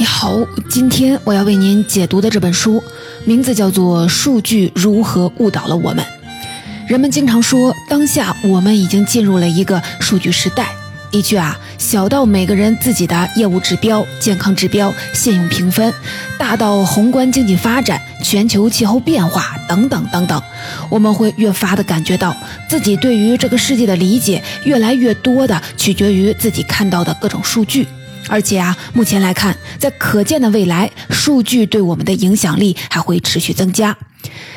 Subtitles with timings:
[0.00, 0.34] 你好，
[0.70, 2.82] 今天我要为您解读的这本书
[3.26, 6.02] 名字叫做《数据如何误导了我们》。
[6.88, 10.68] 人们经常说，当下我们已经进入了一个数据时代。
[11.10, 15.92] 的确啊，小到每个人自己的业务指标、健康指标、信用评分，
[16.38, 20.42] 大到宏观经济发展、全球气候变化等等等等，
[20.88, 22.34] 我们会越发的感觉到
[22.70, 27.86] 自己对于这个世界的理解越来越多的取决于自己看到的各种数据。
[28.30, 33.96] 而且啊，目前来看，在可见的未来，数据对我们的影响力还会持续增加。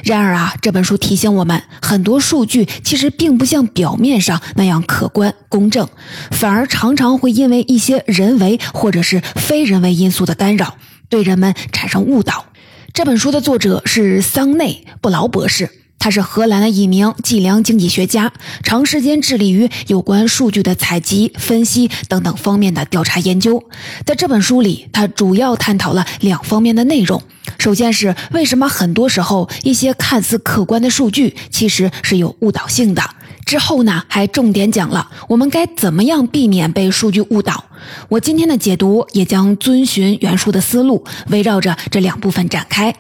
[0.04, 5.88] 然而啊，这本书提醒我们，很多数据其实并不像表面上那样客观公正，
[6.32, 10.76] 反而常常会因为一些人为或者是非人为因素的干扰，
[11.10, 12.46] 对人们产生误导。
[12.94, 15.83] 这本书的作者是桑内布劳博士。
[16.04, 23.64] 他是荷兰的一名计量经济学家，长时间致力于有关数据的采集、分析等等方面的调查研究。
[24.06, 27.24] 在这本书里，他主要探讨了两方面的内容。
[27.58, 33.02] 首先是为什么很多时候一些看似客观的数据其实是有误导性的。
[33.46, 37.64] 之后呢，还重点讲了我们该怎么样避免被数据误导。
[38.10, 42.94] 我今天的解读也将遵循原书的思路，围绕着这两部分展开。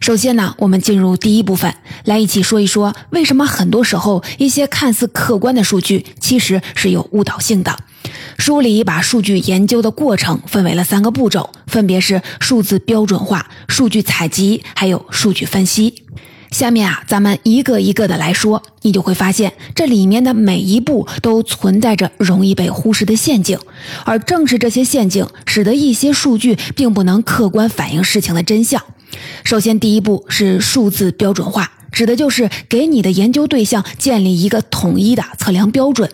[0.00, 7.76] 首先呢，我们进入第一部分，来一起说一说为什么很多时候一些看似客观的数据其实是有误导性的。
[8.38, 16.02] 书里把数据研究的过程分为了三个步骤，分别是数字标准化、数据采集，还有数据分析。
[16.52, 23.58] 下面啊，咱们一个一个的来说，你就会发现这里面的每一步都存在着容易被忽视的陷阱，
[24.04, 28.80] 而正是这些陷阱，使得一些数据并不能客观反映事情的真相。
[29.44, 36.10] 首先，第一步是数字标准化，指的就是给你的研究对象建立一个统一的测量标准。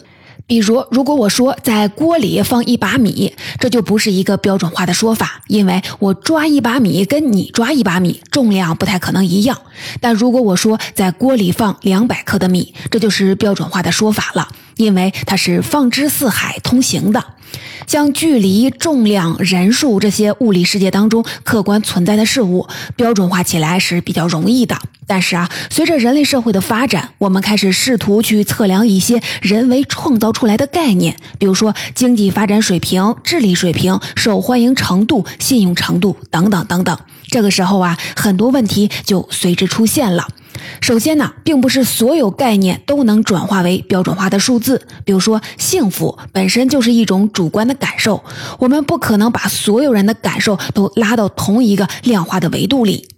[0.53, 9.59] 比如，如果我说在锅里放一把米，这就不是一个标准化的说法，因为我抓一把米跟你抓一把米重量不太可能一样。
[9.99, 17.25] 但如果我说在锅里放两百克的米，这就是标准化的说法了，因为它是放之四海通行的。
[17.87, 24.77] 像距离、重量、人数这些物理世界当中客观存在的事物，标准化起来是比较容易的。
[25.07, 36.97] 但是啊，随着人类社会的发展，我们开始试图去测量一些人为创造出来的概念，比如说经济发展水平、智力水平、受欢迎程度、信用程度等等等等。
[37.29, 40.29] 这个时候啊，很多问题就随之出现了。
[40.81, 44.87] 首先呢，并不是所有概念都能转化为标准化的数字。
[45.05, 48.23] 比如说，幸福本身就是一种主观的感受，
[48.59, 53.09] 我们不可能把所有人的感受都拉到同一个量化的维度里。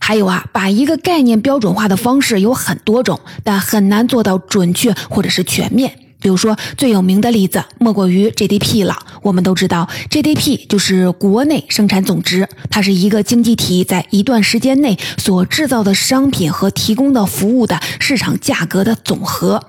[0.00, 5.98] 还有啊，把一个概念标准化的方式有很多种，但很难做到准确或者是全面。
[6.20, 8.96] 比如说，最有名的例子莫过于 GDP 了。
[9.20, 19.62] 我们都知道，GDP 就是国内生产总值，它是一个经济体在一段时间内所制造的商品和提供的服务的市场价格的总和。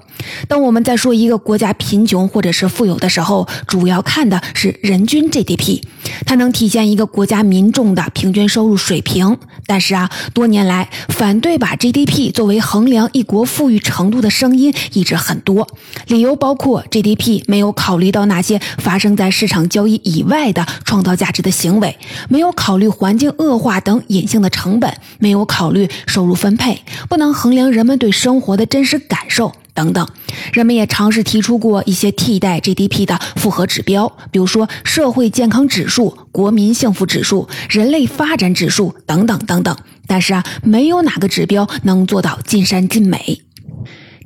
[0.47, 5.81] 当我们在说一个国家贫穷或者是富有的时候，主要看的是人均 GDP，
[6.25, 9.37] 它能体现一个国家民众的平均收入水平。
[9.67, 15.67] 但是啊，多年来反对把 GDP 作为衡量一国富裕程度的声音一直很多，
[16.07, 21.97] 理由包括 GDP 没有考虑到那些发生在市场交易以外的创造价值的行为，
[22.29, 29.51] 没有考虑环境恶化等隐性的成本，没有考虑收入分配，不能衡量人们对生活的真实感受。
[29.75, 30.07] 等等，
[30.53, 39.77] 人们也尝试提出过一些替代 GDP 的复合指标，比如说社会健康指数、国民幸福指数、人类发展指数等等等等。
[40.07, 43.44] 但是啊，没有哪个指标能做到尽善尽美。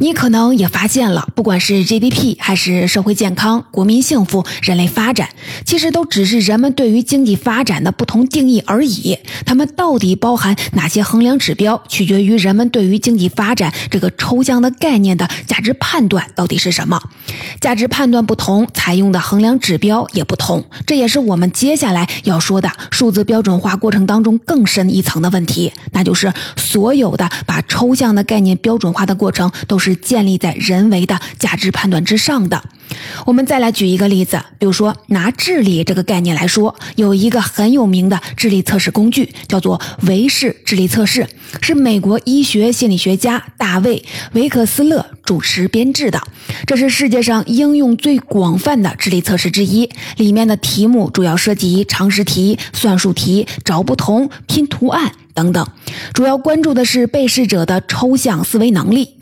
[0.01, 5.27] 你可能也发现了，不管是 GDP 还是社会健康、国民幸福、人类发展，
[5.65, 9.17] 其实都只是人们对于经济发展的不同定义而已。
[9.45, 17.01] 它们到底包含哪些衡量指标，取决于人们对于经济发展这个抽象的概念的价值判断到底是什么。
[17.59, 20.63] 价值判断不同，采用的衡量指标也不同。
[20.87, 29.88] 这也是我们接下来要说的数字标准化过程当中更深一层的问题，那就是所有的把抽象的概念标准化的过程都是。
[29.89, 32.63] 是建立在人为的价值判断之上的。
[33.25, 41.27] 我们再来举一个例子，比如说拿智力这个概念来说，有一个很有名的智力测试工具，叫做维氏智力测试，
[41.61, 44.03] 是美国医学心理学家大卫
[44.33, 46.21] 维克斯勒主持编制的。
[46.65, 55.67] 这是世界上应用最广泛的智力测试之一，里面的题目主要涉及常识题、算术题、找不同、拼图案等等，
[56.13, 59.15] 主要关注的是被试者的抽象思维能力。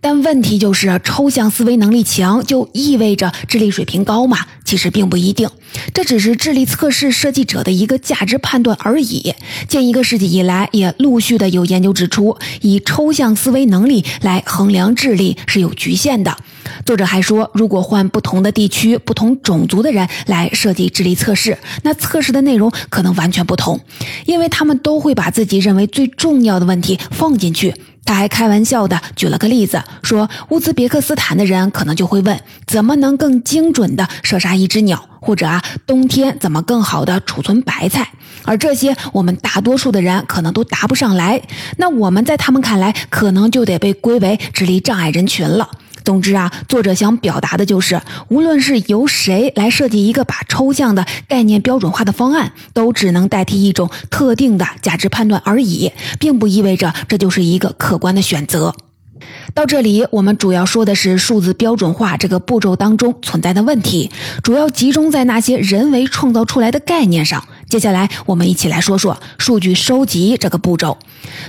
[0.00, 4.38] 但问题就是，抽象思维能力强就意味着智力水平高吗？
[4.64, 5.48] 其实并不一定，
[5.94, 9.34] 这只是智力测试设计者的一个价值判断而已。
[9.66, 16.36] 近一个世纪以来，也陆续的有研究指出，以抽象思维能力来衡量智力是有局限的。
[16.84, 23.80] 作者还说，如果换不同的地区、不同种族的人来设计智力测试，那测试的内容可能完全不同，
[24.26, 27.74] 因为他们都会把自己认为最重要的问题放进去。
[28.08, 38.08] 他还开玩笑的举了个例子，说乌兹别克斯坦的人可能就会问，怎么能更精准的射杀一只鸟，或者啊，冬天怎么更好的储存白菜？
[38.46, 41.42] 而这些我们大多数的人可能都答不上来，
[41.76, 45.68] 那我们在他们看来，可能就得被归为智力障碍人群了。
[46.04, 58.74] 总之啊，作者想表达的就是，无论是由谁来设计一个把抽象的概念标准化的方案，都只能代替一种特定的价值判断而已，并不意味着这就是一个客观的选择。
[59.52, 64.10] 到这里，我们主要说的是数字标准化这个步骤当中存在的问题，
[64.42, 67.42] 主要集中在那些人为创造出来的概念上。
[67.68, 70.96] 接下来，我们一起来说说数据收集这个步骤。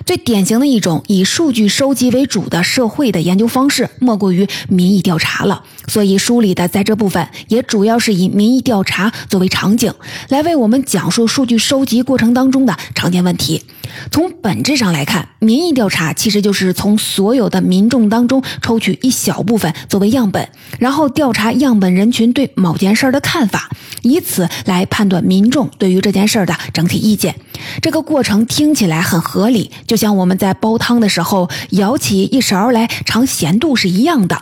[0.05, 5.63] 最典型的一种以数据收集为主的社会的研究方式，莫过于民意调查了。
[5.87, 9.93] 所以，书里的在这部分也主要是以民意调查作为场景，
[10.27, 13.63] 来为我们讲述数据收集过程当中的常见问题。
[14.11, 20.49] 从本质上来看，民意调查其实就是从所有的民众当中抽取一小部分作为样本，
[20.79, 23.69] 然后调查样本人群对某件事儿的看法，
[24.01, 27.35] 以此来判断民众对于这这件事的整体意见。
[27.83, 34.41] 这个过程听起来很合理，就像我们在煲汤的时候舀起一勺来尝咸度是一样的。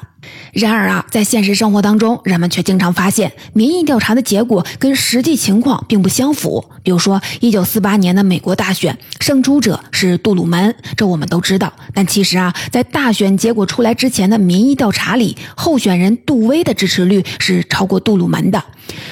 [0.53, 6.63] 然而啊，在现实生活当中，人们却经常发现，民意调查的结果跟实际情况并不相符。
[6.81, 11.71] 比如说，一九四八年的美国大选，胜出者是杜鲁门，这我们都知道。
[11.93, 18.63] 但其实啊，在大选结果出来之前的民意调查里，候选人杜威的支持率是超过杜鲁门的。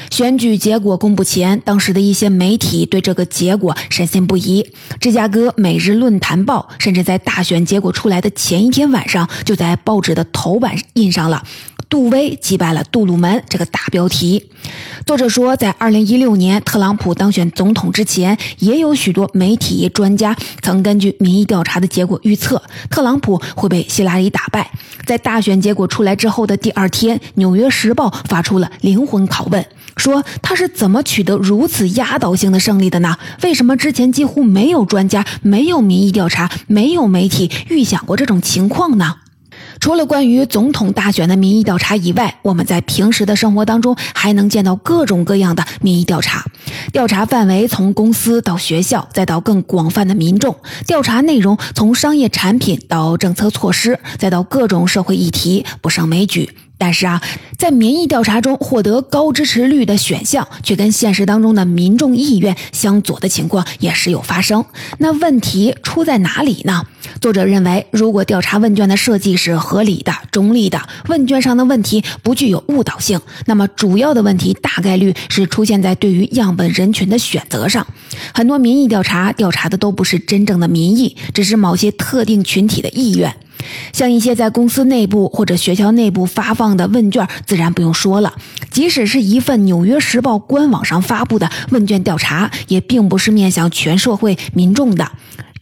[0.10, 4.66] 选举结果公布前，当时的一些媒体对这个结果深信不疑。
[5.02, 11.44] 芝加哥每日论坛报甚至在大选结果出来的前一天晚上，就在报纸的头版印印上了
[11.88, 14.50] “杜威击败了杜鲁门”这个大标题。
[15.06, 22.60] 作者说，在2016年特朗普当选总统之前，也有许多媒体专家曾根据民意调查的结果预测
[22.90, 24.72] 特朗普会被希拉里打败。
[25.06, 29.64] 在大选结果出来之后的第二天，《纽约时报》发出了灵魂拷问。
[29.98, 33.16] 说他是怎么取得如此压倒性的胜利的呢？
[33.44, 39.18] 为什么之前几乎没有专家、没有民意调查、没有媒体预想过这种情况呢？
[39.86, 46.44] 除了关于总统大选的民意调查以外，我们在平时的生活当中还能见到各种各样的民意调查。
[46.92, 50.56] 调查范围从公司到学校，再到更广泛的民众；
[50.88, 56.50] 调查内容从商业产品到政策措施，再到各种社会议题，不胜枚举。
[56.78, 57.22] 但是啊，
[57.58, 64.66] 在民意调查中获得高支持率的选项，却跟现实当中的民众意愿相左的情况也时有发生。
[64.98, 66.86] 那问题出在哪里呢？
[67.22, 77.88] 作者认为，如果调查问卷的设计是合理的、中立的，问卷上的问题不具有误导性，那么主要的问题大概率是出现在对于样本人群的选择上。
[78.34, 83.34] 很多民意调查调查的都不是真正的民意，只是某些特定群体的意愿。
[83.94, 88.34] 像一些在公司内部或者学校内部发放的问卷，自然不用说了。
[88.70, 95.12] 即使是一份《纽约时报》官网上发布的问卷调查，也并不是面向全社会民众的。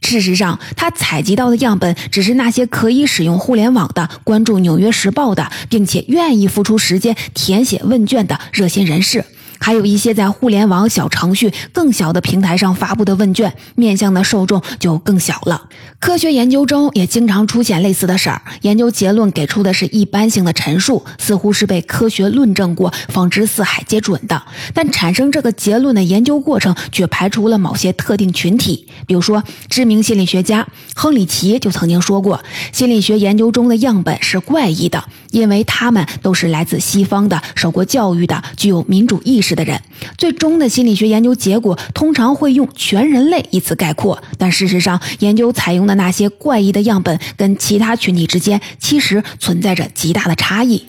[0.01, 9.23] 事实上，他采集到的样本只是那些可以使用互联网的、关注《纽约时报》的，并且愿意付出时间填写问卷的热心人士。
[9.63, 15.69] 还有一些在互联网小程序更小的平台上发布的问卷，面向的受众就更小了。
[15.99, 24.43] 科学研究中也经常出现类似的事儿，研究结论给出的是一般性的陈述，似乎是被科学论证过、放之四海皆准的。
[24.73, 32.43] 但产生这个结论的研究过程却排除了某些特定群体，比如说，知名心理学家亨里奇就曾经说过，
[32.73, 35.01] 心理学研究中的样本是怪异的，
[35.31, 39.52] 因为他们都是来自西方的、受过教育的、具有民主意识。
[39.55, 39.81] 的人，
[40.17, 50.85] 最终的心理学研究结果通常会用全人类一词概括，但事实上，研究采用的那些怪异的样本跟其他群体之间其实存在着极大的差异。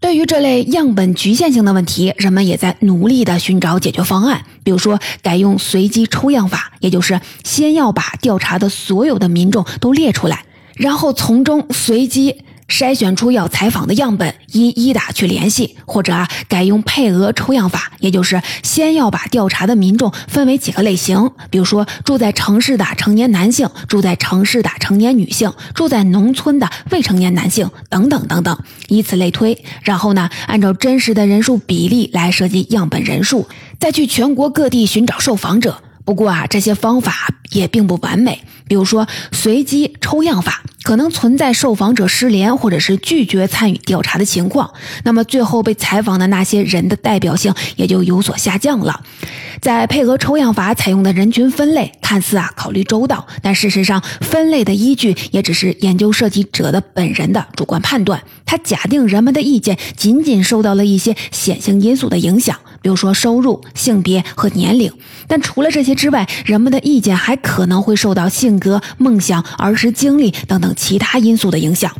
[0.00, 10.44] 对于这类样本局限性的问题，人们也在努力的寻找解决方案，比如说改用随机抽样法，也就是先要把调查的所有的民众都列出来，
[10.76, 12.36] 然后从中随机。
[12.68, 28.58] 筛选出要采访的样本，一一的去联系，或者啊改用配额抽样法，也就是先要把调查的民众分为几个类型，比如说住在城市的成年男性，住在城市的成年女性，住在农村的未成年男性等等等等，
[28.88, 33.48] 以此类推，然后呢按照真实的人数比例来设计样本人数，
[33.80, 35.82] 再去全国各地寻找受访者。
[36.08, 38.40] 不过啊，这些方法也并不完美。
[38.66, 44.72] 比如说，随机抽样法可能存在受访者失联或者是拒绝参与调查的情况，
[45.04, 49.02] 那么最后被采访的那些人的代表性也就有所下降了。
[49.60, 58.22] 在配合抽样法采用的人群分类，看似啊考虑周到，但事实上分类的依据也只是研究设计者的本人的主观判断。
[58.46, 64.92] 他假定人们的意见仅仅受到了一些显性因素的影响，比如说收入、性别和年龄。
[65.26, 71.94] 但除了这些之外，人们的意见还可能会受到性格、梦想、儿时经历等等其他因素的影响。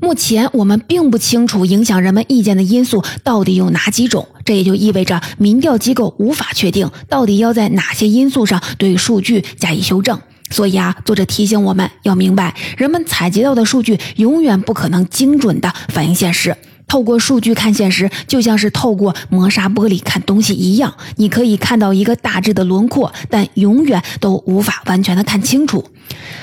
[0.00, 10.18] 目前我们并不清楚影响人们意见的因素到底有哪几种，这也就意味着民调机构无法确定到底要在哪些因素上对数据加以修正。
[10.50, 16.56] 所以啊，作者提醒我们要明白，人们采集到的数据永远不可能精准地反映现实。
[16.92, 25.82] 透过数据看现实，就像是透过磨砂玻璃看东西一样，你可以看到一个大致的轮廓，但永远都无法完全的看清楚。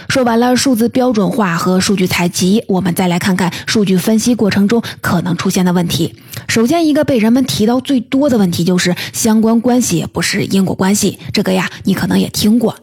[0.08, 6.16] 说完了数字标准化和数据采集，我们再来看看数据分析过程中可能出现的问题。
[6.48, 11.20] 首先，一个被人们提到最多的问题就是相关关系不是因果关系。
[11.32, 12.76] 这个呀，你可能也听过。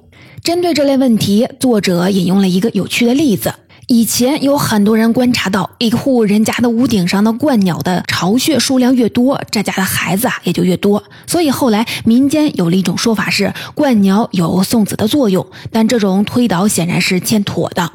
[0.45, 3.53] 针对这类问题，作者引用了一个有趣的例子。
[3.89, 11.05] 以前有很多人观察到，一户人家的屋顶上的鹳鸟的巢穴数量越多，这家的孩子啊也就越多。
[11.29, 15.47] 所以后来民间有了一种说法是，鹳鸟有送子的作用。
[15.71, 17.93] 但这种推导显然是欠妥的。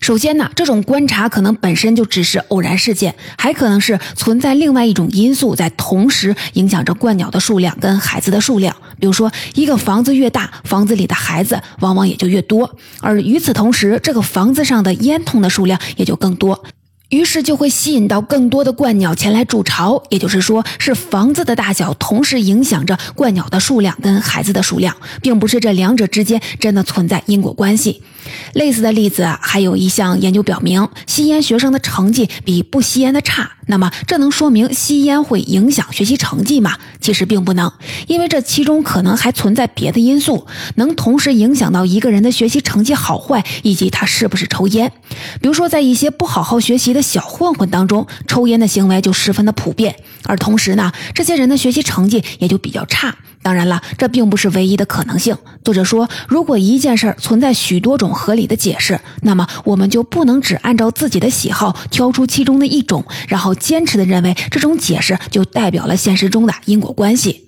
[0.00, 8.74] 首先呢，这种观察可能本身就只是偶然事件，还可能是存在另外一种因素在同时影响着鹳鸟的数量跟孩子的数量。
[8.98, 16.64] 比如说，一个房子越大，房子里的孩子往往也就越多，而与此同时，这个房子上的烟囱的数量也就更多。
[17.10, 28.02] 于是就会吸引到更多的鹳鸟前来筑巢，也就是说，是房子的大小同时影响着鹳鸟的数量跟孩子的数量，并不是这两者之间真的存在因果关系。
[28.54, 33.52] 类似的例子啊还有一项研究表明，吸烟学生的成绩比不吸烟的差。
[33.68, 36.76] 那么，这能说明吸烟会影响学习成绩吗？
[37.00, 37.72] 其实并不能，
[38.06, 44.92] 因为这其中可能还存在别的因素，能同时影响到一个人的学习成绩好坏以及他是不是抽烟。
[45.40, 53.16] 比如说，在一些不好好学习的小混混当中，抽烟的行为就十分的普遍，而同时呢，这些人的学习成绩也就比较差。
[53.46, 55.36] 当然了，这并不是唯一的可能性。
[55.62, 67.44] 作者说，如果一件事儿存在许多种合理的解释，那么我们就不能只按照自己的喜好挑出其中的一种，然后坚持的认为这种解释就代表了现实中的因果关系。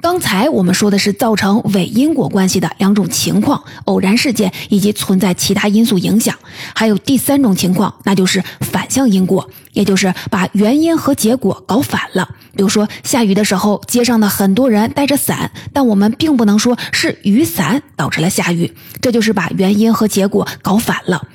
[0.00, 6.34] 刚才我们说的是造成伪因果关系的两种情况：偶然事件以及存在其他因素影响。
[6.74, 12.28] 还有第三种情况，那就是反向因果，也就是把原因和结果搞反了。
[12.54, 21.26] 比如说，下雨的时候，街上的很多人带着伞，但我们并不能说是雨伞导致了下雨，这就是把原因和结果搞反了。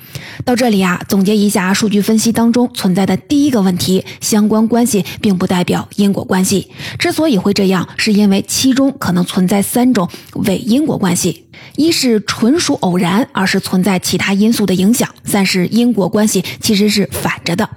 [0.44, 6.70] 到这里啊，总结一下数据分析当中存在的第一个问题：相关关系并不代表因果关系。
[6.98, 17.68] 之所以会这样，是因为其中可能存在三种伪因果关系：一是纯属偶然，二是存在其他因素的影响，三是因果关系其实是反着的。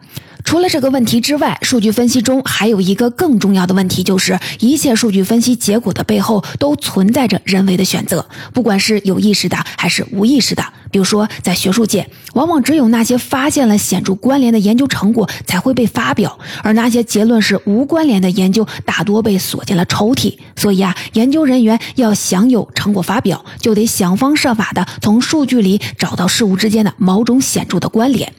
[0.43, 10.63] 除了这个问题之外，数据分析中还有一个更重要的问题，就是一切数据分析结果的背后都存在着人为的选择，不管是有意识的还是无意识的。
[10.91, 20.37] 比如说，在学术界，往往只有那些发现了显著关联的研究成果才会被发表，而那些结论是无关联的研究大多被锁进了抽屉。
[20.55, 28.31] 所以啊，研究人员要想有成果发表，就得想方设法的从数据里找到事物之间的某种显著的关联。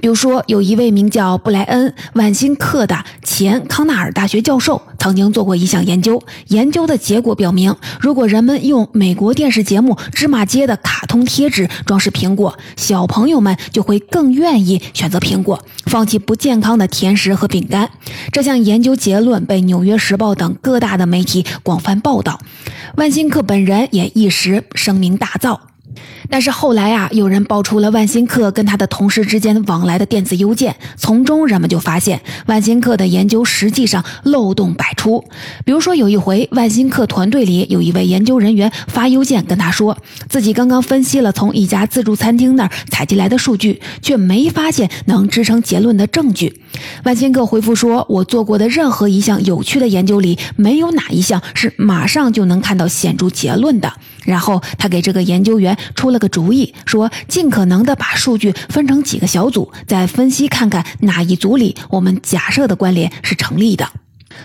[0.00, 6.22] 比如说，有一位名叫布莱恩·万辛克的前康奈尔大学教授，曾经做过一项研究。
[6.48, 17.90] 研究的结果表明，如果人们用美国电视节目《芝麻街》的卡通贴纸装是苹果，小朋友们就会更愿意选择苹果，放弃不健康的甜食和饼干。
[18.32, 22.40] 这项研究结论被《纽约时报》等各大的媒体广泛报道，
[22.96, 25.58] 万辛克本人也一时声名大噪。
[26.28, 35.24] 但是后来啊，有人爆出了万新克跟他的同事之间往来的电子邮件，从中人们就发现万新克的研究实际上漏洞百出。
[35.64, 39.96] 比如说，有一回，万新克团队里有一位研究人员发邮件跟他说，
[40.28, 46.60] 自己刚刚分析了从一家自助餐厅那儿采集来的数据，却没发现能支撑结论的证据。
[47.04, 53.92] 万新克回复说：“我做过的任何一项有趣的研究里，没有哪一项是马上就能看到显著结论的。”
[54.26, 63.86] 然后他给这个研究员出了了个主意，说尽可能的把数据分成几个小组，再分析看看哪一组里我们假设的关联是成立的。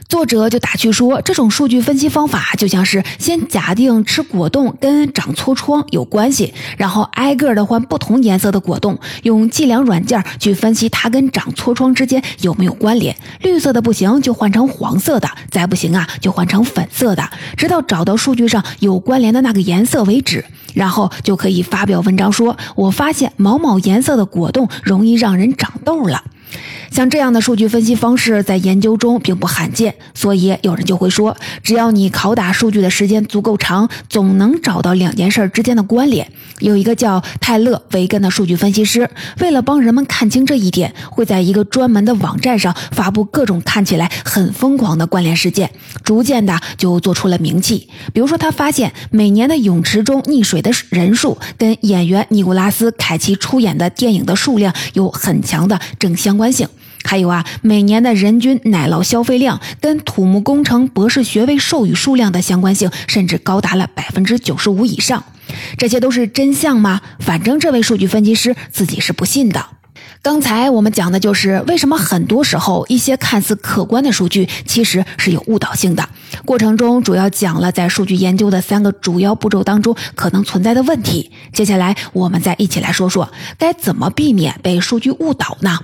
[0.08, 13.16] 作者就打趣说，这种数据分析方法就像是先假定吃果冻跟长痤疮有关系，然后挨个的换不同颜色的果冻，用计量软件去分析它跟长痤疮之间有没有关联。
[13.42, 20.44] 绿色的不行就换成黄色的，再不行啊就换成粉色的，直到找到数据上有关联的那个颜色为止，
[20.74, 26.24] 然后就可以发表文章说，我发现某某颜色的果冻容易让人长痘了。
[26.92, 36.30] 像这样的数据分析方式在研究中并不罕见，所以有人就会说，只要你拷打数据的时间足够长，总能找到两件事之间的关联。
[36.60, 45.72] 有一个叫泰勒·维根的数据分析师，为了帮人们看清这一点，会在一个专门的网站上发布各种看起来很疯狂的关联事件，
[46.04, 47.88] 逐渐的就做出了名气。
[48.14, 56.68] 比如说，他发现每年的泳池中溺水的人数跟演员尼古拉斯·凯奇出演的电影的数量有很强的正相关关性。
[57.04, 65.24] 还有啊，每年的人均奶酪消费量跟土木工程博士学位授予数量的相关性，甚至高达了百分之九十五以上。
[65.78, 67.02] 这些都是真相吗？
[67.20, 69.66] 反正这位数据分析师自己是不信的。
[70.22, 76.08] 刚才我们讲的就是为什么很多时候一些看似客观的数据其实是有误导性的。
[76.46, 81.32] 过程中主要讲了在数据研究的三个主要步骤当中可能存在的问题。
[81.54, 85.80] 接下来我们再一起来说说该怎么避免被数据误导呢？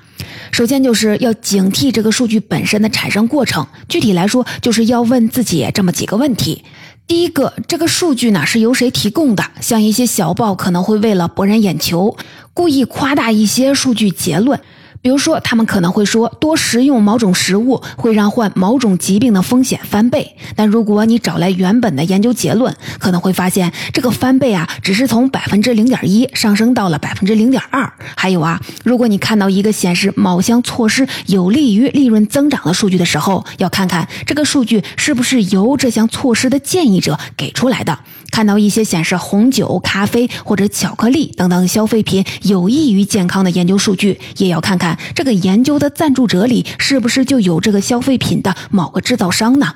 [0.52, 3.66] 首先就是要警惕这个数据本身的产生过程。
[3.90, 6.64] 具体来说，就是要问自己这么几个问题：
[7.08, 9.42] 第一个，这个数据呢是由谁提供的？
[9.62, 12.18] 像一些小报可能会为了博人眼球，
[12.54, 14.60] 故意夸大一些数据结论。
[15.02, 27.92] 比如说，他们可能会说多食用某种食物会让患某种疾病的风险翻倍，但如果你找来原本的研究结论，可能会发现这个翻倍啊，只是从百分之零点一上升到了百分之零点二。
[28.16, 37.98] 还有啊，如果你看到一个显示某项措施有利于利润增长的数据的时候，要看看这个数据是不是由这项措施的建议者给出来的。
[38.32, 49.74] 看到一些显示红酒、咖啡或者巧克力等等消费品有益于健康的研究数据，也要看看这个研究的赞助者里是不是就有这个消费品的某个制造商呢？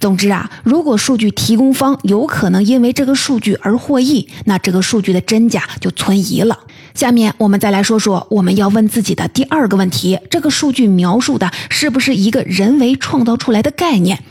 [0.00, 6.58] 总之啊，如果数据提供方有可能因为这个数据而获益，那这个数据的真假就存疑了。
[6.92, 14.22] 下面我们再来说说我们要问自己的第二个问题：这个数据描述的是不是一个人为创造出来的概念？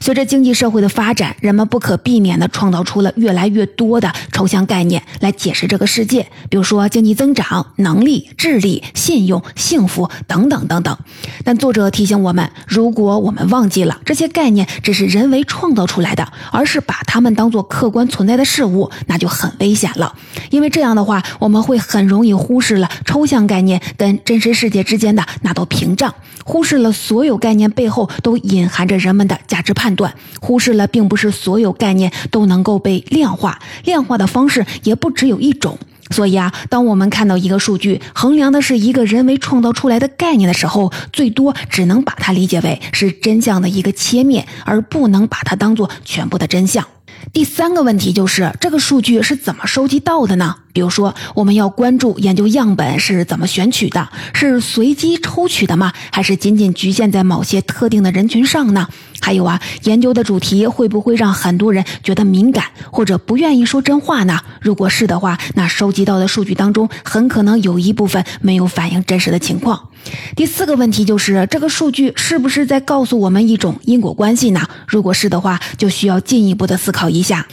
[0.00, 10.96] 随着经济社会的发展，人们不可避免地创造出了越来越多的抽象概念来解释这个世界，比如说经济增长、能力、智力、信用、幸福等等等等。
[11.44, 20.14] 但作者提醒我们，如果我们忘记了这些概念只是人为创造出来的，而是把它们当做客观存在的事物，那就很危险了。
[20.50, 35.76] 因为这样的话，我们会很容易忽视了抽象概念跟真实世界之间的那道屏障，忽视了所有概念背后都隐含着人们的价值判断，忽视了并不是所有概念都能够被量化，量化的方式也不只有一种。
[36.16, 46.86] 所以啊，当我们看到一个数据衡量的是一个人为创造出来的概念的时候，最多只能把它理解为是真相的一个切面，而不能把它当做全部的真相。
[47.32, 50.56] 第三个问题就是这个数据是怎么收集到的呢？
[50.72, 55.92] 比如说，我们要关注研究样本是怎么选取的，是随机抽取的吗？
[56.10, 58.88] 还是仅仅局限在某些特定的人群上呢？
[59.20, 64.40] 还有啊，研究的主题会不会让很多人觉得敏感或者不愿意说真话呢？
[64.60, 69.88] 如果是的话，那收集到的数据当中很可能有一部分没有反映真实的情况。
[70.34, 74.68] 第四个问题就是这个数据是不是在告诉我们一种因果关系呢？
[74.86, 77.46] 如果是的话，就需要进一步的思考一下，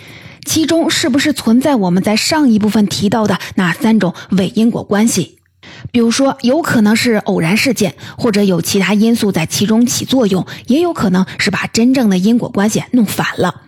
[0.45, 5.39] 其中是不是存在我们在上一部分提到的那三种伪因果关系？
[5.91, 13.61] 比如说，有可能是偶然事件，或者有其他因素在其中起作用，也有可能是把真正的因果关系弄反了。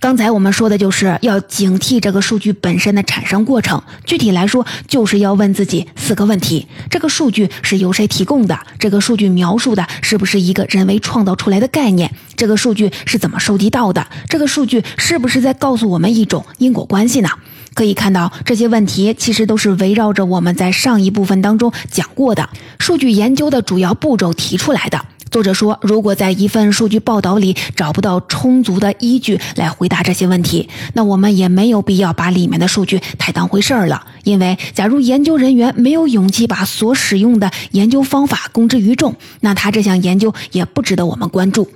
[0.00, 3.82] 刚才我们说的就是要警惕这个数据本身的产生过程。
[4.04, 8.58] 具体来说，就是要问自己四个问题：这个数据是由谁提供的？
[8.78, 12.10] 这个数据描述的是不是一个人为创造出来的概念？
[12.36, 14.06] 这个数据是怎么收集到的？
[14.28, 17.28] 这个数据是不是在告诉我们一种因果关系呢？
[17.74, 25.00] 可以看到，这些问题其实都是围绕着我们在上一部分当中讲过的数据研究的主要步骤提出来的。
[25.32, 34.04] 作者说，如果在一份数据报道里找不到充足的依据来回答这些问题，那我们也没有必要把里面的数据太当回事儿了。
[34.24, 41.66] 因为，假如研究人员没有勇气把所使用的研究方法公之于众，那他这项研究也不值得我们关注。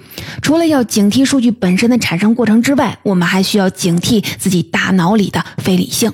[0.42, 6.12] 除了要警惕数据本身的产生过程之外，我们还需要警惕自己大脑里的非理性。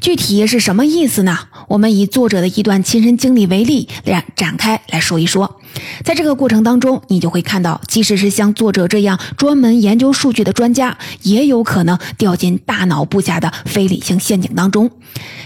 [0.00, 1.38] 具体是什么意思呢？
[1.68, 5.60] 我们以作者的一段亲身经历为例，来展开来说一说。
[6.04, 14.90] 在这个过程当中，你就会看到，即使是像作者这样专门研究数据的专家，也有可能掉进大脑布下的非理性陷阱当中。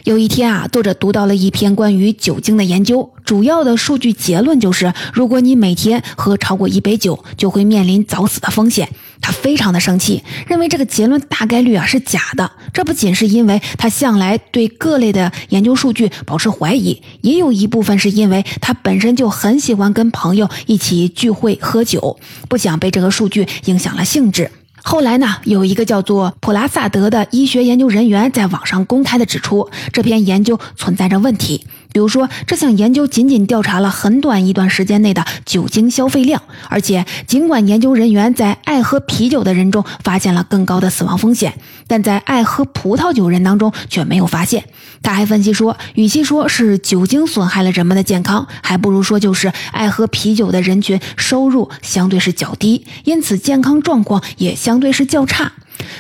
[0.05, 8.89] 有一天啊，作者读到了一篇关于酒精的研究，主要的数据结论就是，如果你每天喝超过一杯酒，就会面临早死的风险。
[9.25, 12.51] 他非常的生气，认为这个结论大概率啊是假的。
[12.75, 22.19] 这不仅是因为他向来对各类的研究数据保持怀疑，也有一部分是因为他本身就很喜欢跟朋友一起聚会喝酒，
[22.51, 24.51] 不想被这个数据影响了兴致。
[24.83, 31.65] 后来呢，有一个叫做普拉萨德的医学研究人员在网上公开的指出，这篇研究存在着问题。
[31.95, 41.55] 比如说，这项研究仅仅调查了很短一段时间内的酒精消费量，而且尽管研究人员在爱喝啤酒的人中发现了更高的死亡风险，
[41.87, 44.65] 但在爱喝葡萄酒人当中却没有发现。
[45.05, 55.53] 他还分析说，与其说是酒精损害了人们的健康，还不如说就是爱喝啤酒的人群收入相对是较低，因此健康状况也相对是较差。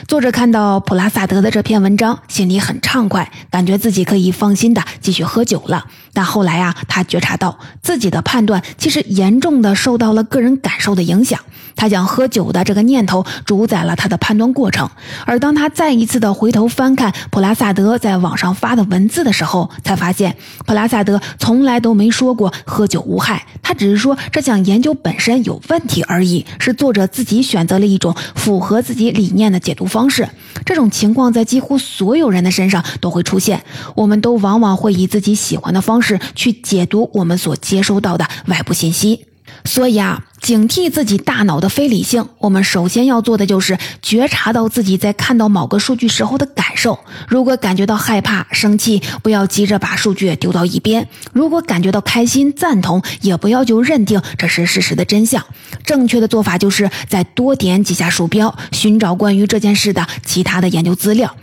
[0.06, 5.86] 作者看到普拉萨德的这篇文章，心里很畅快，感觉自己可以放心的继续喝酒了。
[6.12, 11.40] 但后来啊，他觉察到自己的判断其实严重的受到了个人感受的影响。
[11.76, 14.88] 他想喝酒的这个念头主宰了他的判断过程。
[15.26, 26.46] 而当他再一次的回头翻看普拉萨德在网上发的文字的时候，才发现普拉萨德从来都没说过喝酒无害，他只是说这项研究本身有问题而已。
[26.60, 30.28] 是作者自己选择了一种符合自己理念的解读方式。
[30.64, 33.64] 这种情况在几乎所有人的身上都会出现。
[33.96, 36.20] 我们都往往会以自己喜欢的方式。
[36.36, 39.24] 去解读我们所接收到的外部信息，
[39.64, 42.28] 所以啊，警惕自己大脑的非理性。
[42.36, 47.00] 我们首先要做的就是觉察到自己在看到某个数据时候的感受。
[47.26, 51.02] 如果感觉到害怕、生气，不要急着把数据丢到一边；
[51.32, 55.42] 如果感觉到开心、赞同，也不要就认定这是事实的真相。
[55.82, 61.34] 正确的做法就是再多点几下鼠标，寻找关于这件事的其他的研究资料。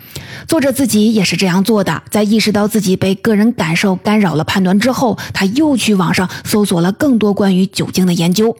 [0.47, 8.55] 作者自己也是这样做的，在意识到自己被个人感受干扰了判断之后，他又去网上搜索了更多关于酒精的研究。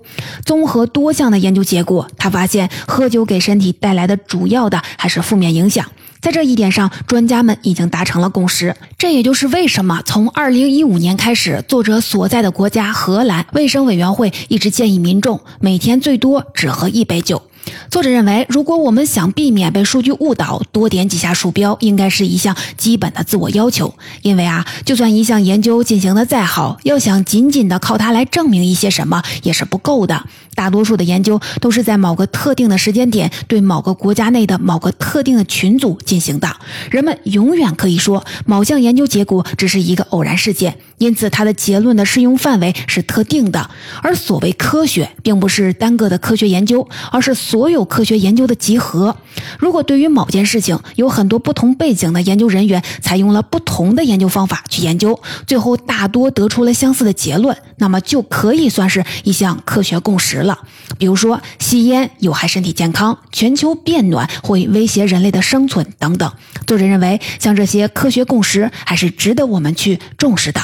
[0.46, 5.86] 综合多项的研究结果，他发现喝酒给身体带来的主要的还是负面影响。
[6.22, 8.76] 在这一点上，专家们已经达成了共识。
[8.96, 17.42] 这也就是为什么从2015年开始，作者所在的国家荷兰卫生委员会一直建议民众每天最多只喝一杯酒。
[17.90, 23.94] 作者认为，如果我们想避免被数据误导，多点几下鼠标应该是一项基本的自我要求。
[24.22, 30.26] 因为啊，就算一项研究进行的再好，要想仅仅的靠它来证明一些什么，也是不够的。
[30.54, 36.50] 大多数的研究都是在某个特定的时间点，对某个国家内的某个特定的群组进行的。
[36.90, 43.68] 人们永远可以说，某项研究结果只是一个偶然事件，因此它的结论的适用范围是特定的。
[44.04, 49.18] 而所谓科学，并不是单个的科学研究，而是所有科学研究的集合。
[49.58, 60.38] 如果对于某件事情有很多不同背景的研究人员采用了不同的研究方法去研究，最后大多得出了相似的结论，那么就可以算是一项科学共识。
[60.38, 60.60] 了，
[61.00, 66.32] 比如说吸烟有害身体健康，全球变暖会威胁人类的生存等等。
[66.72, 70.62] 作者认为，像这些科学共识还是值得我们去重视的。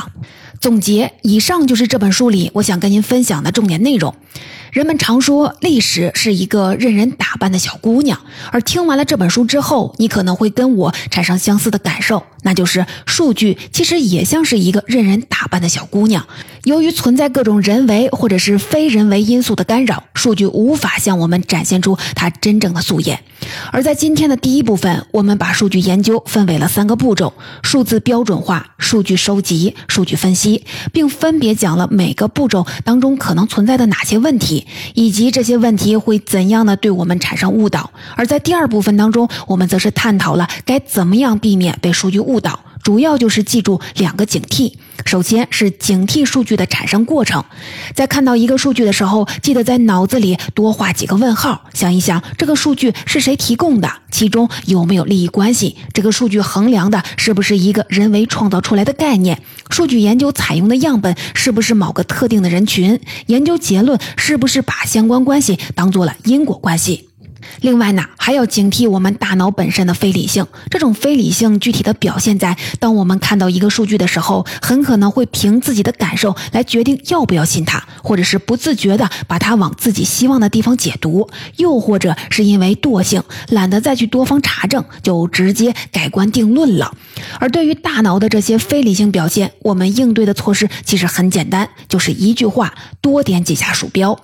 [0.57, 4.15] 总结，以上就是这本书里我想跟您分享的重点内容。
[4.77, 16.27] 人们常说历史是一个任人打扮的小姑娘，而听完了这本书之后，你可能会跟我产生相似的感受，那就是数据其实也像是一个任人打扮的小姑娘。
[16.65, 23.19] 由于存在各种人为或者是非人为因素的干扰，数据无法向我们展现出它真正的素颜。
[23.71, 34.66] 而在今天的第一部分，我们把数据研究分为了三个步骤：数字标准化、数据收集、数据分析，并分别讲了每个步骤当中可能存在的哪些问题。
[34.93, 37.91] 以及这些问题会怎样的对我们产生误导。
[38.15, 42.59] 而在第二部分当中，我们则是探讨了该怎么样避免被数据误导。
[42.87, 44.71] 主要就是记住两个警惕，
[45.03, 47.43] 首先是警惕数据的产生过程，
[47.93, 67.06] 在看到一个数据的时候，记得在脑子里多画几个问号，想一想这个数据是谁提供的，其中有没有利益关系，这个数据衡量的是不是一个人为创造出来的概念，数据研究采用的样本是不是某个特定的人群，研究结论是不是把相关关系当做了因果关系。
[67.61, 70.45] 另外呢，还要警惕我们大脑本身的非理性。
[70.69, 86.93] 这种非理性具体的表现在，当我们看到一个数据的时候，很可能会凭自己的感受来决定要不要信它，或者是不自觉的把它往自己希望的地方解读，又或者是因为惰性，懒得再去多方查证，就直接改观定论了。
[87.39, 94.19] 而对于大脑的这些非理性表现，我们应对的措施其实很简单，就是一句话：多点几下鼠标。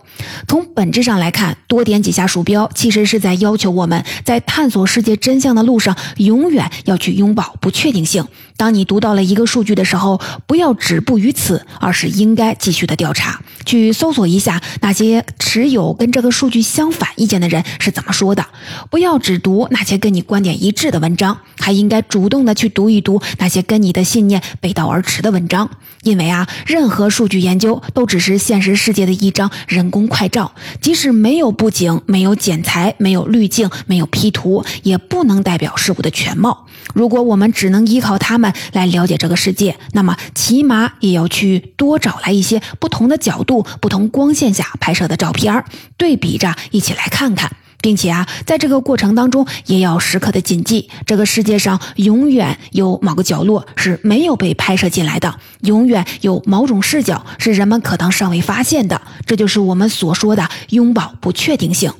[0.47, 8.25] 从本质上来看，多点几下鼠标其实是在要求我们在探索世界真相的路上，永远要去拥抱不确定性。
[8.55, 18.45] 当你读到了一个数据的时候，不要止步于此，而是应该继续的调查，去搜索一下那些持有跟这个数据相反意见的人是怎么说的。
[18.89, 25.69] 不要只读那些跟你观点一致的文章，还应该主动的去读一读那些跟你的信念背道而驰的文章。
[26.03, 36.67] 因为啊，任何数据研究都只是现实世界的一张人工快照，即使没有布景、没有剪裁、没有滤镜、没有 P 图，也不能代表事物的全貌。
[36.93, 45.63] 如果我们只能依靠它们来了解这个世界，那么起码也要去多找来一些不同的角度、不同光线下拍摄的照片，
[45.97, 47.49] 对比着一起来看看。
[47.83, 59.01] 并且啊，在这个过程当中，也要时刻的谨记，这个世界上永远有某个角落是没有被拍摄进来的，永远有某种视角是人们可能尚未发现的。
[59.25, 61.91] 这就是我们所说的拥抱不确定性。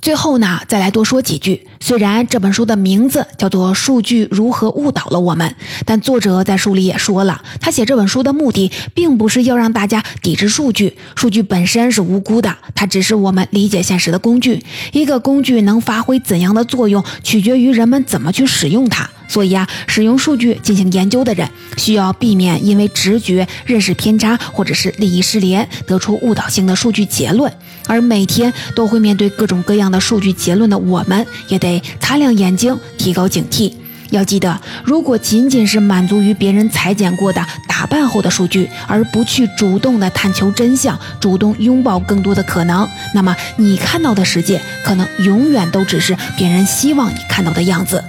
[0.00, 1.66] 最后呢，再来多说几句。
[1.80, 5.48] 虽然这本书的名字叫做《数据如何误导了我们》，
[5.84, 10.96] 但作者在书里也说了，他写这本书的目的，并不是要让大家抵制数据。
[11.14, 14.62] 数据本身是无辜的，它只是我们理解现实的工具。
[14.92, 19.08] 一个工具能发挥怎样的作用，取决于人们怎么去使用它。
[19.28, 27.52] 所以啊，使用数据进行研究的人，需要避免因为直觉、认识偏差或者是利益失联，得出误导性的数据结论。
[27.88, 33.72] 而每天都会面对各种各样的数据结论的我们，也得擦亮眼睛，提高警惕。
[34.10, 48.02] 要记得，如果仅仅是满足于别人裁剪过的、打扮后的数据，而不去主动的探求真相，主动拥抱更多的可能，那么你看到的世界，可能永远都只是别人希望你看到的样子。